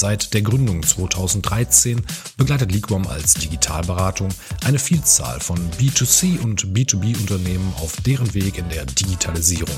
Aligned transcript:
Seit 0.00 0.32
der 0.32 0.40
Gründung 0.40 0.82
2013 0.82 2.00
begleitet 2.38 2.72
Liquam 2.72 3.06
als 3.06 3.34
Digitalberatung 3.34 4.30
eine 4.64 4.78
Vielzahl 4.78 5.40
von 5.40 5.58
B2C 5.72 6.40
und 6.40 6.68
B2B-Unternehmen 6.68 7.70
auf 7.76 8.00
deren 8.00 8.32
Weg 8.32 8.56
in 8.56 8.66
der 8.70 8.86
Digitalisierung. 8.86 9.76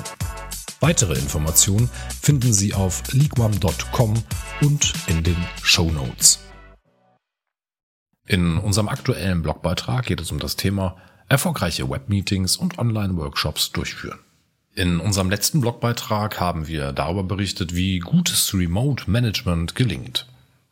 Weitere 0.79 1.15
Informationen 1.15 1.91
finden 2.21 2.53
Sie 2.53 2.73
auf 2.73 3.03
liquam.com 3.13 4.15
und 4.61 4.93
in 5.09 5.25
den 5.25 5.45
Show 5.61 5.91
Notes. 5.91 6.39
In 8.25 8.59
unserem 8.59 8.89
aktuellen 8.89 9.43
Blogbeitrag 9.43 10.07
geht 10.07 10.21
es 10.21 10.31
um 10.31 10.39
das 10.39 10.55
Thema 10.55 10.99
erfolgreiche 11.29 11.91
Webmeetings 11.91 12.57
und 12.57 12.79
Online-Workshops 12.79 13.73
durchführen. 13.73 14.21
In 14.75 15.01
unserem 15.01 15.29
letzten 15.29 15.61
Blogbeitrag 15.61 16.41
haben 16.41 16.67
wir 16.67 16.93
darüber 16.93 17.23
berichtet, 17.23 17.75
wie 17.75 17.99
gutes 17.99 18.55
Remote 18.55 19.11
Management 19.11 19.75
gelingt. 19.75 20.27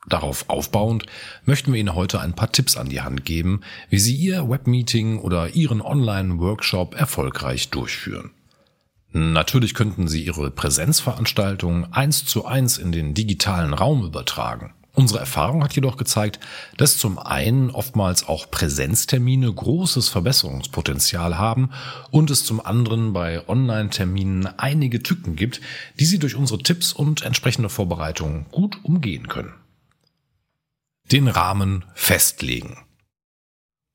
Darauf 0.09 0.49
aufbauend 0.49 1.05
möchten 1.45 1.73
wir 1.73 1.81
Ihnen 1.81 1.95
heute 1.95 2.21
ein 2.21 2.33
paar 2.33 2.51
Tipps 2.51 2.79
an 2.79 2.89
die 2.89 3.03
Hand 3.03 3.27
geben, 3.27 3.61
wie 3.91 3.99
Sie 3.99 4.17
Ihr 4.17 4.49
Webmeeting 4.49 5.19
oder 5.19 5.55
Ihren 5.55 5.83
Online-Workshop 5.83 6.95
erfolgreich 6.95 7.69
durchführen. 7.69 8.31
Natürlich 9.13 9.75
könnten 9.75 10.09
Sie 10.09 10.25
Ihre 10.25 10.51
Präsenzveranstaltung 10.51 11.93
eins 11.93 12.25
zu 12.25 12.47
eins 12.47 12.79
in 12.79 12.93
den 12.93 13.13
digitalen 13.13 13.75
Raum 13.75 14.05
übertragen. 14.07 14.73
Unsere 14.93 15.21
Erfahrung 15.21 15.63
hat 15.63 15.75
jedoch 15.75 15.97
gezeigt, 15.97 16.41
dass 16.77 16.97
zum 16.97 17.19
einen 17.19 17.71
oftmals 17.71 18.27
auch 18.27 18.51
Präsenztermine 18.51 19.53
großes 19.53 20.09
Verbesserungspotenzial 20.09 21.39
haben 21.39 21.71
und 22.11 22.31
es 22.31 22.45
zum 22.45 22.65
anderen 22.65 23.13
bei 23.13 23.49
Online-Terminen 23.49 24.47
einige 24.59 25.03
Tücken 25.03 25.37
gibt, 25.37 25.61
die 25.99 26.05
Sie 26.05 26.19
durch 26.19 26.35
unsere 26.35 26.63
Tipps 26.63 26.93
und 26.93 27.23
entsprechende 27.23 27.69
Vorbereitungen 27.69 28.47
gut 28.51 28.79
umgehen 28.83 29.29
können. 29.29 29.55
Den 31.13 31.29
Rahmen 31.29 31.85
festlegen. 31.95 32.77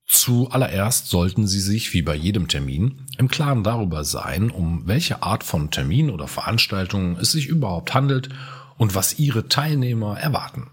Zuallererst 0.08 1.08
sollten 1.08 1.48
Sie 1.48 1.60
sich, 1.60 1.94
wie 1.94 2.04
bei 2.04 2.16
jedem 2.16 2.48
Termin, 2.48 3.06
im 3.18 3.28
Klaren 3.28 3.64
darüber 3.64 4.04
sein, 4.04 4.50
um 4.52 4.88
welche 4.88 5.24
Art 5.24 5.44
von 5.44 5.72
Termin 5.72 6.10
oder 6.10 6.28
Veranstaltung 6.28 7.18
es 7.18 7.32
sich 7.32 7.48
überhaupt 7.48 7.94
handelt 7.94 8.30
und 8.78 8.96
was 8.96 9.20
Ihre 9.20 9.48
Teilnehmer 9.48 10.18
erwarten. 10.20 10.70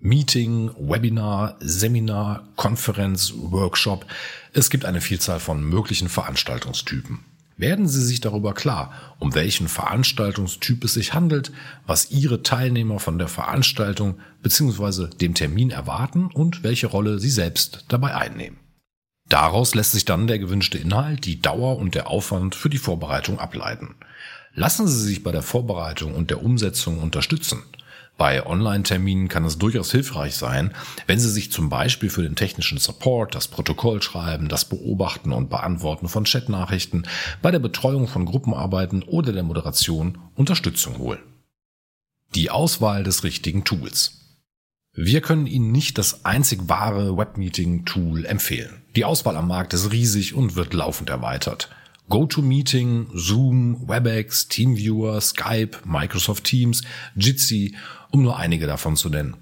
Meeting, 0.00 0.70
Webinar, 0.78 1.56
Seminar, 1.58 2.46
Konferenz, 2.54 3.32
Workshop. 3.36 4.06
Es 4.52 4.70
gibt 4.70 4.84
eine 4.84 5.00
Vielzahl 5.00 5.40
von 5.40 5.64
möglichen 5.64 6.08
Veranstaltungstypen. 6.08 7.18
Werden 7.56 7.88
Sie 7.88 8.04
sich 8.04 8.20
darüber 8.20 8.54
klar, 8.54 8.92
um 9.18 9.34
welchen 9.34 9.66
Veranstaltungstyp 9.66 10.84
es 10.84 10.94
sich 10.94 11.14
handelt, 11.14 11.50
was 11.84 12.12
Ihre 12.12 12.44
Teilnehmer 12.44 13.00
von 13.00 13.18
der 13.18 13.26
Veranstaltung 13.26 14.20
bzw. 14.40 15.08
dem 15.08 15.34
Termin 15.34 15.70
erwarten 15.70 16.26
und 16.26 16.62
welche 16.62 16.86
Rolle 16.86 17.18
Sie 17.18 17.30
selbst 17.30 17.84
dabei 17.88 18.14
einnehmen. 18.14 18.58
Daraus 19.28 19.74
lässt 19.74 19.92
sich 19.92 20.04
dann 20.04 20.28
der 20.28 20.38
gewünschte 20.38 20.78
Inhalt, 20.78 21.26
die 21.26 21.42
Dauer 21.42 21.76
und 21.76 21.96
der 21.96 22.06
Aufwand 22.06 22.54
für 22.54 22.70
die 22.70 22.78
Vorbereitung 22.78 23.40
ableiten. 23.40 23.96
Lassen 24.54 24.86
Sie 24.86 25.02
sich 25.02 25.24
bei 25.24 25.32
der 25.32 25.42
Vorbereitung 25.42 26.14
und 26.14 26.30
der 26.30 26.44
Umsetzung 26.44 27.00
unterstützen. 27.00 27.64
Bei 28.16 28.44
Online-Terminen 28.44 29.28
kann 29.28 29.44
es 29.44 29.58
durchaus 29.58 29.92
hilfreich 29.92 30.34
sein, 30.34 30.74
wenn 31.06 31.20
Sie 31.20 31.30
sich 31.30 31.52
zum 31.52 31.68
Beispiel 31.68 32.10
für 32.10 32.22
den 32.22 32.34
technischen 32.34 32.78
Support, 32.78 33.36
das 33.36 33.46
Protokoll 33.46 34.02
schreiben, 34.02 34.48
das 34.48 34.64
Beobachten 34.64 35.32
und 35.32 35.50
Beantworten 35.50 36.08
von 36.08 36.24
Chatnachrichten, 36.24 37.06
bei 37.42 37.52
der 37.52 37.60
Betreuung 37.60 38.08
von 38.08 38.26
Gruppenarbeiten 38.26 39.04
oder 39.04 39.32
der 39.32 39.44
Moderation 39.44 40.18
Unterstützung 40.34 40.98
holen. 40.98 41.20
Die 42.34 42.50
Auswahl 42.50 43.04
des 43.04 43.22
richtigen 43.22 43.64
Tools. 43.64 44.18
Wir 44.92 45.20
können 45.20 45.46
Ihnen 45.46 45.70
nicht 45.70 45.96
das 45.96 46.24
einzig 46.24 46.62
wahre 46.66 47.16
Webmeeting-Tool 47.16 48.26
empfehlen. 48.26 48.82
Die 48.96 49.04
Auswahl 49.04 49.36
am 49.36 49.46
Markt 49.46 49.72
ist 49.72 49.92
riesig 49.92 50.34
und 50.34 50.56
wird 50.56 50.74
laufend 50.74 51.08
erweitert. 51.08 51.70
GoToMeeting, 52.08 53.08
Zoom, 53.14 53.88
WebEx, 53.88 54.48
TeamViewer, 54.48 55.20
Skype, 55.20 55.78
Microsoft 55.84 56.44
Teams, 56.44 56.82
Jitsi, 57.14 57.74
um 58.10 58.22
nur 58.22 58.38
einige 58.38 58.66
davon 58.66 58.96
zu 58.96 59.10
nennen. 59.10 59.36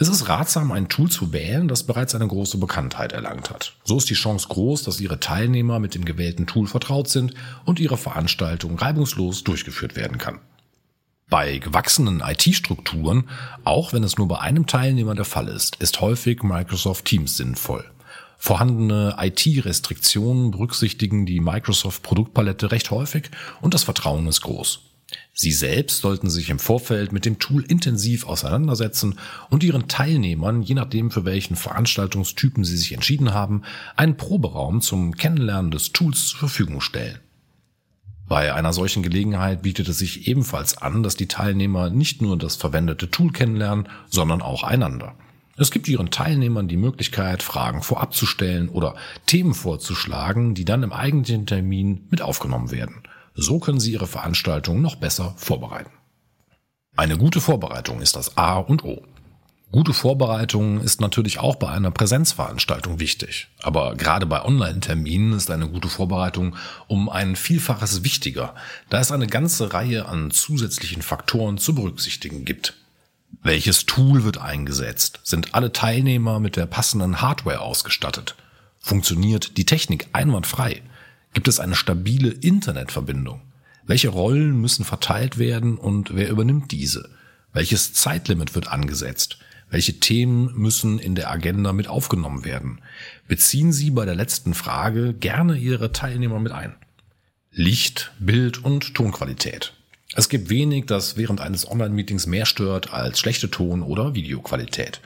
Es 0.00 0.08
ist 0.08 0.28
ratsam, 0.28 0.70
ein 0.70 0.88
Tool 0.88 1.10
zu 1.10 1.32
wählen, 1.32 1.66
das 1.66 1.82
bereits 1.82 2.14
eine 2.14 2.28
große 2.28 2.58
Bekanntheit 2.58 3.12
erlangt 3.12 3.50
hat. 3.50 3.74
So 3.84 3.98
ist 3.98 4.08
die 4.08 4.14
Chance 4.14 4.46
groß, 4.48 4.84
dass 4.84 5.00
Ihre 5.00 5.18
Teilnehmer 5.18 5.80
mit 5.80 5.96
dem 5.96 6.04
gewählten 6.04 6.46
Tool 6.46 6.68
vertraut 6.68 7.08
sind 7.08 7.34
und 7.64 7.80
Ihre 7.80 7.96
Veranstaltung 7.96 8.78
reibungslos 8.78 9.42
durchgeführt 9.42 9.96
werden 9.96 10.18
kann. 10.18 10.38
Bei 11.28 11.58
gewachsenen 11.58 12.20
IT-Strukturen, 12.20 13.28
auch 13.64 13.92
wenn 13.92 14.04
es 14.04 14.16
nur 14.16 14.28
bei 14.28 14.38
einem 14.38 14.66
Teilnehmer 14.66 15.14
der 15.14 15.24
Fall 15.24 15.48
ist, 15.48 15.76
ist 15.76 16.00
häufig 16.00 16.42
Microsoft 16.42 17.04
Teams 17.04 17.36
sinnvoll. 17.36 17.84
Vorhandene 18.38 19.16
IT-Restriktionen 19.18 20.52
berücksichtigen 20.52 21.26
die 21.26 21.40
Microsoft-Produktpalette 21.40 22.70
recht 22.70 22.90
häufig 22.92 23.30
und 23.60 23.74
das 23.74 23.82
Vertrauen 23.82 24.26
ist 24.28 24.42
groß. 24.42 24.80
Sie 25.32 25.52
selbst 25.52 26.00
sollten 26.00 26.30
sich 26.30 26.50
im 26.50 26.58
Vorfeld 26.58 27.12
mit 27.12 27.24
dem 27.24 27.38
Tool 27.38 27.64
intensiv 27.64 28.26
auseinandersetzen 28.26 29.18
und 29.50 29.64
Ihren 29.64 29.88
Teilnehmern, 29.88 30.62
je 30.62 30.74
nachdem 30.74 31.10
für 31.10 31.24
welchen 31.24 31.56
Veranstaltungstypen 31.56 32.64
Sie 32.64 32.76
sich 32.76 32.92
entschieden 32.92 33.32
haben, 33.32 33.62
einen 33.96 34.16
Proberaum 34.16 34.80
zum 34.80 35.16
Kennenlernen 35.16 35.70
des 35.70 35.92
Tools 35.92 36.28
zur 36.28 36.38
Verfügung 36.40 36.80
stellen. 36.80 37.18
Bei 38.28 38.52
einer 38.52 38.74
solchen 38.74 39.02
Gelegenheit 39.02 39.62
bietet 39.62 39.88
es 39.88 39.98
sich 39.98 40.28
ebenfalls 40.28 40.76
an, 40.76 41.02
dass 41.02 41.16
die 41.16 41.28
Teilnehmer 41.28 41.88
nicht 41.88 42.20
nur 42.20 42.36
das 42.36 42.56
verwendete 42.56 43.10
Tool 43.10 43.32
kennenlernen, 43.32 43.88
sondern 44.10 44.42
auch 44.42 44.62
einander. 44.64 45.14
Es 45.60 45.72
gibt 45.72 45.88
ihren 45.88 46.12
Teilnehmern 46.12 46.68
die 46.68 46.76
Möglichkeit, 46.76 47.42
Fragen 47.42 47.82
vorab 47.82 48.14
zu 48.14 48.26
stellen 48.26 48.68
oder 48.68 48.94
Themen 49.26 49.54
vorzuschlagen, 49.54 50.54
die 50.54 50.64
dann 50.64 50.84
im 50.84 50.92
eigentlichen 50.92 51.46
Termin 51.46 52.06
mit 52.10 52.22
aufgenommen 52.22 52.70
werden. 52.70 53.02
So 53.34 53.58
können 53.58 53.80
sie 53.80 53.92
ihre 53.92 54.06
Veranstaltung 54.06 54.80
noch 54.80 54.94
besser 54.94 55.34
vorbereiten. 55.36 55.90
Eine 56.96 57.18
gute 57.18 57.40
Vorbereitung 57.40 58.00
ist 58.00 58.14
das 58.14 58.36
A 58.36 58.58
und 58.58 58.84
O. 58.84 59.02
Gute 59.72 59.92
Vorbereitung 59.92 60.80
ist 60.80 61.00
natürlich 61.00 61.40
auch 61.40 61.56
bei 61.56 61.68
einer 61.68 61.90
Präsenzveranstaltung 61.90 63.00
wichtig. 63.00 63.48
Aber 63.60 63.96
gerade 63.96 64.26
bei 64.26 64.44
Online-Terminen 64.44 65.32
ist 65.32 65.50
eine 65.50 65.68
gute 65.68 65.88
Vorbereitung 65.88 66.54
um 66.86 67.08
ein 67.08 67.36
Vielfaches 67.36 68.04
wichtiger, 68.04 68.54
da 68.90 69.00
es 69.00 69.12
eine 69.12 69.26
ganze 69.26 69.72
Reihe 69.72 70.06
an 70.06 70.30
zusätzlichen 70.30 71.02
Faktoren 71.02 71.58
zu 71.58 71.74
berücksichtigen 71.74 72.44
gibt. 72.44 72.74
Welches 73.42 73.86
Tool 73.86 74.24
wird 74.24 74.38
eingesetzt? 74.38 75.20
Sind 75.22 75.54
alle 75.54 75.72
Teilnehmer 75.72 76.40
mit 76.40 76.56
der 76.56 76.66
passenden 76.66 77.20
Hardware 77.20 77.60
ausgestattet? 77.60 78.34
Funktioniert 78.78 79.56
die 79.56 79.66
Technik 79.66 80.08
einwandfrei? 80.12 80.82
Gibt 81.34 81.48
es 81.48 81.60
eine 81.60 81.74
stabile 81.74 82.30
Internetverbindung? 82.30 83.42
Welche 83.86 84.08
Rollen 84.08 84.60
müssen 84.60 84.84
verteilt 84.84 85.38
werden 85.38 85.78
und 85.78 86.14
wer 86.14 86.30
übernimmt 86.30 86.72
diese? 86.72 87.10
Welches 87.52 87.94
Zeitlimit 87.94 88.54
wird 88.54 88.68
angesetzt? 88.68 89.38
Welche 89.70 90.00
Themen 90.00 90.52
müssen 90.54 90.98
in 90.98 91.14
der 91.14 91.30
Agenda 91.30 91.72
mit 91.72 91.88
aufgenommen 91.88 92.44
werden? 92.44 92.80
Beziehen 93.26 93.72
Sie 93.72 93.90
bei 93.90 94.04
der 94.04 94.14
letzten 94.14 94.54
Frage 94.54 95.14
gerne 95.14 95.56
Ihre 95.56 95.92
Teilnehmer 95.92 96.40
mit 96.40 96.52
ein. 96.52 96.74
Licht, 97.50 98.12
Bild 98.18 98.64
und 98.64 98.94
Tonqualität. 98.94 99.74
Es 100.14 100.28
gibt 100.28 100.48
wenig, 100.48 100.86
das 100.86 101.16
während 101.16 101.40
eines 101.40 101.70
Online-Meetings 101.70 102.26
mehr 102.26 102.46
stört 102.46 102.92
als 102.92 103.20
schlechte 103.20 103.50
Ton- 103.50 103.82
oder 103.82 104.14
Videoqualität. 104.14 105.00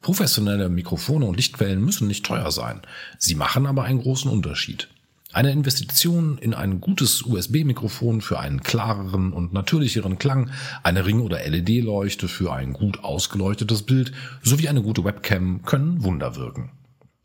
Professionelle 0.00 0.68
Mikrofone 0.68 1.26
und 1.26 1.36
Lichtquellen 1.36 1.82
müssen 1.82 2.06
nicht 2.06 2.24
teuer 2.24 2.50
sein. 2.52 2.82
Sie 3.18 3.34
machen 3.34 3.66
aber 3.66 3.84
einen 3.84 4.00
großen 4.00 4.30
Unterschied. 4.30 4.88
Eine 5.32 5.50
Investition 5.50 6.38
in 6.38 6.54
ein 6.54 6.80
gutes 6.80 7.22
USB-Mikrofon 7.22 8.20
für 8.20 8.38
einen 8.38 8.62
klareren 8.62 9.32
und 9.32 9.52
natürlicheren 9.52 10.18
Klang, 10.18 10.50
eine 10.84 11.04
Ring- 11.04 11.22
oder 11.22 11.44
LED-Leuchte 11.44 12.28
für 12.28 12.52
ein 12.52 12.72
gut 12.72 13.02
ausgeleuchtetes 13.02 13.82
Bild 13.82 14.12
sowie 14.42 14.68
eine 14.68 14.82
gute 14.82 15.02
Webcam 15.02 15.62
können 15.62 16.04
Wunder 16.04 16.36
wirken. 16.36 16.70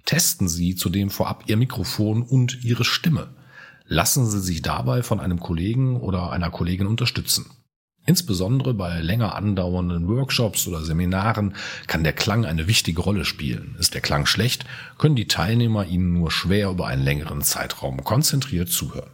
Testen 0.05 0.49
Sie 0.49 0.75
zudem 0.75 1.11
vorab 1.11 1.43
Ihr 1.45 1.57
Mikrofon 1.57 2.23
und 2.23 2.63
Ihre 2.63 2.83
Stimme. 2.83 3.29
Lassen 3.91 4.29
Sie 4.29 4.39
sich 4.39 4.61
dabei 4.61 5.01
von 5.01 5.19
einem 5.19 5.39
Kollegen 5.39 5.99
oder 5.99 6.31
einer 6.31 6.51
Kollegin 6.51 6.85
unterstützen. 6.85 7.47
Insbesondere 8.05 8.75
bei 8.75 9.01
länger 9.01 9.33
andauernden 9.33 10.07
Workshops 10.07 10.67
oder 10.67 10.83
Seminaren 10.83 11.55
kann 11.87 12.03
der 12.03 12.13
Klang 12.13 12.45
eine 12.45 12.67
wichtige 12.67 13.01
Rolle 13.01 13.25
spielen. 13.25 13.75
Ist 13.79 13.95
der 13.95 14.01
Klang 14.01 14.27
schlecht, 14.27 14.63
können 14.99 15.15
die 15.15 15.27
Teilnehmer 15.27 15.87
Ihnen 15.87 16.13
nur 16.13 16.29
schwer 16.29 16.69
über 16.69 16.85
einen 16.85 17.03
längeren 17.03 17.41
Zeitraum 17.41 18.03
konzentriert 18.03 18.69
zuhören. 18.69 19.09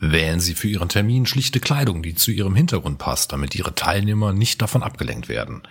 Wählen 0.00 0.40
Sie 0.40 0.54
für 0.54 0.68
Ihren 0.68 0.88
Termin 0.88 1.26
schlichte 1.26 1.60
Kleidung, 1.60 2.02
die 2.02 2.14
zu 2.14 2.30
Ihrem 2.30 2.54
Hintergrund 2.54 2.96
passt, 2.96 3.32
damit 3.32 3.54
Ihre 3.54 3.74
Teilnehmer 3.74 4.32
nicht 4.32 4.62
davon 4.62 4.82
abgelenkt 4.82 5.28
werden. 5.28 5.62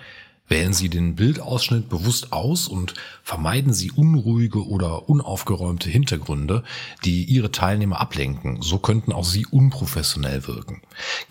Wählen 0.47 0.74
Sie 0.74 0.89
den 0.89 1.15
Bildausschnitt 1.15 1.89
bewusst 1.89 2.31
aus 2.31 2.68
und 2.68 2.94
vermeiden 3.24 3.74
Sie 3.74 3.92
unruhige 3.92 4.68
oder 4.68 5.09
unaufgeräumte 5.09 5.89
Hintergründe, 5.89 6.63
die 7.03 7.24
Ihre 7.24 7.51
Teilnehmer 7.51 8.00
ablenken. 8.00 8.62
So 8.62 8.77
könnten 8.77 9.12
auch 9.12 9.25
Sie 9.25 9.47
unprofessionell 9.47 10.45
wirken. 10.45 10.81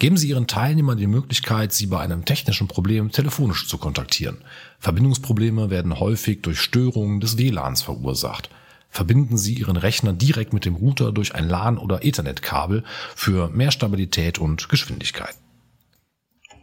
Geben 0.01 0.17
Sie 0.17 0.31
Ihren 0.31 0.49
Teilnehmern 0.49 0.99
die 0.99 1.07
Möglichkeit, 1.07 1.73
Sie 1.73 1.87
bei 1.87 2.01
einem 2.01 2.25
technischen 2.25 2.67
Problem 2.67 3.13
telefonisch 3.13 3.69
zu 3.69 3.79
kontaktieren. 3.79 4.39
Verbindungsprobleme 4.81 5.71
werden 5.71 6.01
häufig 6.01 6.43
durch 6.43 6.61
Störungen 6.61 7.21
des 7.21 7.39
WLANs 7.39 7.83
verursacht. 7.83 8.51
Verbinden 8.91 9.39
Sie 9.39 9.55
Ihren 9.55 9.77
Rechner 9.77 10.13
direkt 10.13 10.53
mit 10.53 10.65
dem 10.65 10.75
Router 10.75 11.13
durch 11.13 11.35
ein 11.37 11.49
LAN- 11.49 11.79
oder 11.79 12.05
Ethernet-Kabel 12.05 12.83
für 13.15 13.49
mehr 13.49 13.71
Stabilität 13.71 14.39
und 14.39 14.69
Geschwindigkeit. 14.69 15.35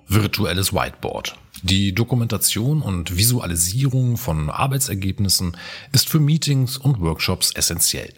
Virtuelles 0.07 0.74
Whiteboard. 0.74 1.38
Die 1.63 1.93
Dokumentation 1.93 2.81
und 2.81 3.17
Visualisierung 3.17 4.17
von 4.17 4.49
Arbeitsergebnissen 4.49 5.55
ist 5.91 6.09
für 6.09 6.19
Meetings 6.19 6.77
und 6.77 6.99
Workshops 6.99 7.51
essentiell. 7.51 8.13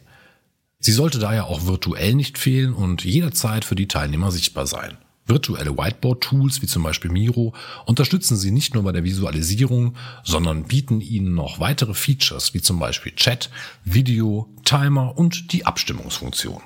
Sie 0.80 0.94
sollte 0.94 1.20
daher 1.20 1.48
auch 1.48 1.66
virtuell 1.66 2.14
nicht 2.14 2.38
fehlen 2.38 2.74
und 2.74 3.04
jederzeit 3.04 3.66
für 3.66 3.76
die 3.76 3.88
Teilnehmer 3.88 4.32
sichtbar 4.32 4.68
sein. 4.68 4.98
Virtuelle 5.26 5.78
Whiteboard-Tools 5.78 6.62
wie 6.62 6.68
zum 6.68 6.84
Beispiel 6.84 7.12
Miro 7.12 7.54
unterstützen 7.86 8.36
Sie 8.36 8.52
nicht 8.52 8.74
nur 8.74 8.84
bei 8.84 8.92
der 8.92 9.06
Visualisierung, 9.06 9.96
sondern 10.24 10.66
bieten 10.66 11.00
Ihnen 11.00 11.34
noch 11.34 11.60
weitere 11.60 11.94
Features 11.94 12.54
wie 12.54 12.62
zum 12.62 12.80
Beispiel 12.80 13.14
Chat, 13.14 13.50
Video, 13.86 14.50
Timer 14.66 15.18
und 15.18 15.54
die 15.54 15.66
Abstimmungsfunktion. 15.66 16.62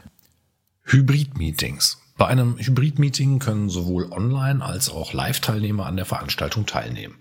Hybrid-Meetings. 0.85 1.99
Bei 2.17 2.25
einem 2.25 2.57
Hybrid-Meeting 2.57 3.37
können 3.37 3.69
sowohl 3.69 4.11
Online- 4.11 4.65
als 4.65 4.89
auch 4.89 5.13
Live-Teilnehmer 5.13 5.85
an 5.85 5.97
der 5.97 6.05
Veranstaltung 6.05 6.65
teilnehmen. 6.65 7.15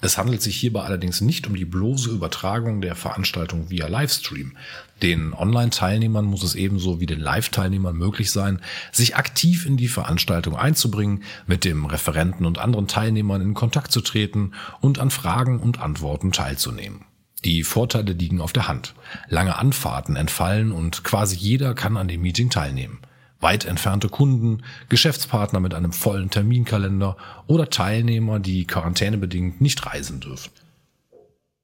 Es 0.00 0.16
handelt 0.16 0.42
sich 0.42 0.56
hierbei 0.56 0.82
allerdings 0.82 1.20
nicht 1.20 1.48
um 1.48 1.56
die 1.56 1.64
bloße 1.64 2.08
Übertragung 2.10 2.80
der 2.80 2.94
Veranstaltung 2.94 3.68
via 3.68 3.88
Livestream. 3.88 4.56
Den 5.02 5.34
Online-Teilnehmern 5.34 6.24
muss 6.24 6.44
es 6.44 6.54
ebenso 6.54 7.00
wie 7.00 7.06
den 7.06 7.18
Live-Teilnehmern 7.18 7.96
möglich 7.96 8.30
sein, 8.30 8.60
sich 8.92 9.16
aktiv 9.16 9.66
in 9.66 9.76
die 9.76 9.88
Veranstaltung 9.88 10.54
einzubringen, 10.54 11.24
mit 11.48 11.64
dem 11.64 11.84
Referenten 11.84 12.46
und 12.46 12.58
anderen 12.58 12.86
Teilnehmern 12.86 13.42
in 13.42 13.54
Kontakt 13.54 13.90
zu 13.90 14.02
treten 14.02 14.52
und 14.80 15.00
an 15.00 15.10
Fragen 15.10 15.58
und 15.58 15.80
Antworten 15.80 16.30
teilzunehmen. 16.30 17.04
Die 17.44 17.64
Vorteile 17.64 18.12
liegen 18.12 18.40
auf 18.40 18.52
der 18.52 18.68
Hand. 18.68 18.94
Lange 19.28 19.58
Anfahrten 19.58 20.14
entfallen 20.14 20.70
und 20.70 21.02
quasi 21.02 21.34
jeder 21.34 21.74
kann 21.74 21.96
an 21.96 22.06
dem 22.06 22.22
Meeting 22.22 22.50
teilnehmen 22.50 23.00
weit 23.40 23.64
entfernte 23.64 24.08
Kunden, 24.08 24.62
Geschäftspartner 24.88 25.60
mit 25.60 25.74
einem 25.74 25.92
vollen 25.92 26.30
Terminkalender 26.30 27.16
oder 27.46 27.70
Teilnehmer, 27.70 28.40
die 28.40 28.66
quarantänebedingt 28.66 29.60
nicht 29.60 29.86
reisen 29.86 30.20
dürfen. 30.20 30.50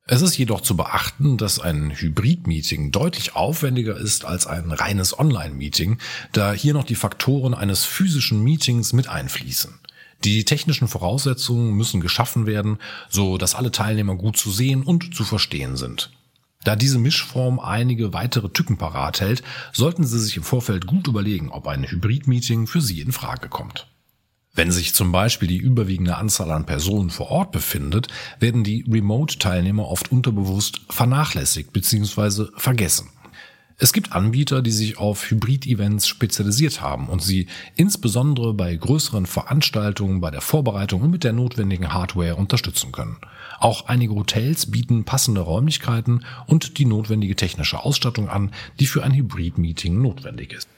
Es 0.06 0.20
ist 0.20 0.36
jedoch 0.36 0.60
zu 0.60 0.76
beachten, 0.76 1.38
dass 1.38 1.58
ein 1.58 1.90
Hybrid-Meeting 1.90 2.92
deutlich 2.92 3.34
aufwendiger 3.34 3.96
ist 3.96 4.26
als 4.26 4.46
ein 4.46 4.70
reines 4.70 5.18
Online-Meeting, 5.18 5.98
da 6.32 6.52
hier 6.52 6.74
noch 6.74 6.84
die 6.84 6.94
Faktoren 6.94 7.54
eines 7.54 7.86
physischen 7.86 8.44
Meetings 8.44 8.92
mit 8.92 9.08
einfließen. 9.08 9.72
Die 10.22 10.44
technischen 10.44 10.88
Voraussetzungen 10.88 11.72
müssen 11.72 12.02
geschaffen 12.02 12.46
werden, 12.46 12.78
so 13.08 13.38
dass 13.38 13.54
alle 13.54 13.72
Teilnehmer 13.72 14.14
gut 14.14 14.36
zu 14.36 14.50
sehen 14.50 14.82
und 14.82 15.14
zu 15.14 15.24
verstehen 15.24 15.76
sind. 15.76 16.10
Da 16.64 16.76
diese 16.76 16.98
Mischform 16.98 17.60
einige 17.60 18.12
weitere 18.12 18.48
Tücken 18.48 18.78
parat 18.78 19.20
hält, 19.20 19.42
sollten 19.72 20.04
Sie 20.04 20.18
sich 20.18 20.36
im 20.36 20.42
Vorfeld 20.42 20.86
gut 20.86 21.06
überlegen, 21.06 21.50
ob 21.50 21.68
ein 21.68 21.84
Hybrid-Meeting 21.84 22.66
für 22.66 22.80
Sie 22.80 23.00
in 23.00 23.12
Frage 23.12 23.48
kommt. 23.48 23.86
Wenn 24.54 24.70
sich 24.70 24.94
zum 24.94 25.10
Beispiel 25.10 25.48
die 25.48 25.58
überwiegende 25.58 26.16
Anzahl 26.16 26.50
an 26.52 26.64
Personen 26.64 27.10
vor 27.10 27.30
Ort 27.30 27.50
befindet, 27.50 28.08
werden 28.38 28.62
die 28.62 28.84
Remote-Teilnehmer 28.88 29.88
oft 29.88 30.12
unterbewusst 30.12 30.80
vernachlässigt 30.88 31.72
bzw. 31.72 32.46
vergessen. 32.56 33.10
Es 33.76 33.92
gibt 33.92 34.12
Anbieter, 34.12 34.62
die 34.62 34.70
sich 34.70 34.98
auf 34.98 35.30
Hybrid-Events 35.30 36.06
spezialisiert 36.06 36.80
haben 36.80 37.08
und 37.08 37.22
sie 37.22 37.48
insbesondere 37.74 38.54
bei 38.54 38.74
größeren 38.74 39.26
Veranstaltungen 39.26 40.20
bei 40.20 40.30
der 40.30 40.40
Vorbereitung 40.40 41.02
und 41.02 41.10
mit 41.10 41.24
der 41.24 41.32
notwendigen 41.32 41.92
Hardware 41.92 42.36
unterstützen 42.36 42.92
können. 42.92 43.16
Auch 43.58 43.86
einige 43.86 44.14
Hotels 44.14 44.70
bieten 44.70 45.04
passende 45.04 45.40
Räumlichkeiten 45.40 46.24
und 46.46 46.78
die 46.78 46.84
notwendige 46.84 47.34
technische 47.34 47.84
Ausstattung 47.84 48.28
an, 48.28 48.52
die 48.78 48.86
für 48.86 49.02
ein 49.02 49.14
Hybrid-Meeting 49.14 50.00
notwendig 50.00 50.52
ist. 50.52 50.68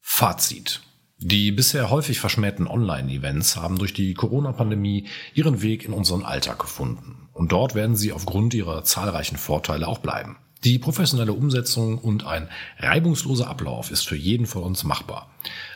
Fazit. 0.00 0.80
Die 1.18 1.52
bisher 1.52 1.90
häufig 1.90 2.20
verschmähten 2.20 2.66
Online-Events 2.66 3.56
haben 3.56 3.78
durch 3.78 3.94
die 3.94 4.14
Corona-Pandemie 4.14 5.06
ihren 5.34 5.62
Weg 5.62 5.84
in 5.84 5.92
unseren 5.92 6.22
Alltag 6.22 6.58
gefunden. 6.58 7.28
Und 7.32 7.52
dort 7.52 7.74
werden 7.74 7.96
sie 7.96 8.12
aufgrund 8.12 8.54
ihrer 8.54 8.84
zahlreichen 8.84 9.36
Vorteile 9.36 9.88
auch 9.88 9.98
bleiben. 9.98 10.36
Die 10.64 10.78
professionelle 10.78 11.34
Umsetzung 11.34 11.98
und 11.98 12.24
ein 12.24 12.48
reibungsloser 12.78 13.48
Ablauf 13.48 13.90
ist 13.90 14.08
für 14.08 14.16
jeden 14.16 14.46
von 14.46 14.62
uns 14.62 14.82
machbar. 14.82 15.30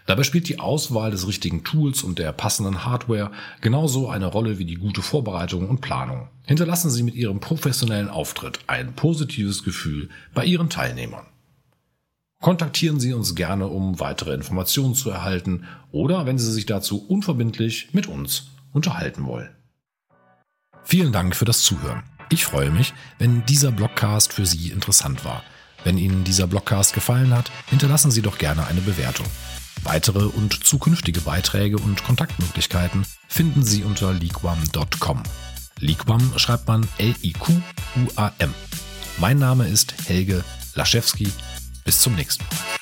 Dabei 0.06 0.22
spielt 0.22 0.48
die 0.48 0.60
Auswahl 0.60 1.10
des 1.10 1.28
richtigen 1.28 1.62
Tools 1.62 2.02
und 2.02 2.18
der 2.18 2.32
passenden 2.32 2.86
Hardware 2.86 3.30
genauso 3.60 4.08
eine 4.08 4.24
Rolle 4.24 4.58
wie 4.58 4.64
die 4.64 4.76
gute 4.76 5.02
Vorbereitung 5.02 5.68
und 5.68 5.82
Planung. 5.82 6.28
Hinterlassen 6.46 6.90
Sie 6.90 7.02
mit 7.02 7.14
Ihrem 7.14 7.40
professionellen 7.40 8.08
Auftritt 8.08 8.60
ein 8.66 8.94
positives 8.94 9.62
Gefühl 9.62 10.08
bei 10.32 10.46
Ihren 10.46 10.70
Teilnehmern. 10.70 11.26
Kontaktieren 12.40 12.98
Sie 12.98 13.12
uns 13.12 13.34
gerne, 13.34 13.66
um 13.66 14.00
weitere 14.00 14.32
Informationen 14.32 14.94
zu 14.94 15.10
erhalten 15.10 15.66
oder 15.90 16.24
wenn 16.24 16.38
Sie 16.38 16.50
sich 16.50 16.64
dazu 16.64 17.04
unverbindlich 17.06 17.90
mit 17.92 18.06
uns 18.06 18.52
unterhalten 18.72 19.26
wollen. 19.26 19.50
Vielen 20.82 21.12
Dank 21.12 21.36
für 21.36 21.44
das 21.44 21.60
Zuhören. 21.60 22.04
Ich 22.30 22.44
freue 22.44 22.70
mich, 22.70 22.92
wenn 23.18 23.44
dieser 23.46 23.72
Blogcast 23.72 24.32
für 24.32 24.44
Sie 24.44 24.70
interessant 24.70 25.24
war. 25.24 25.42
Wenn 25.84 25.96
Ihnen 25.96 26.24
dieser 26.24 26.46
Blogcast 26.46 26.92
gefallen 26.92 27.34
hat, 27.34 27.50
hinterlassen 27.66 28.10
Sie 28.10 28.22
doch 28.22 28.38
gerne 28.38 28.66
eine 28.66 28.80
Bewertung. 28.80 29.26
Weitere 29.82 30.24
und 30.24 30.64
zukünftige 30.64 31.20
Beiträge 31.20 31.78
und 31.78 32.04
Kontaktmöglichkeiten 32.04 33.06
finden 33.28 33.62
Sie 33.62 33.84
unter 33.84 34.12
liquam.com. 34.12 35.22
Liquam 35.78 36.32
schreibt 36.36 36.66
man 36.66 36.86
L-I-Q-U-A-M. 36.98 38.54
Mein 39.18 39.38
Name 39.38 39.68
ist 39.68 39.94
Helge 40.06 40.44
Laschewski. 40.74 41.32
Bis 41.84 42.00
zum 42.00 42.14
nächsten 42.16 42.44
Mal. 42.44 42.77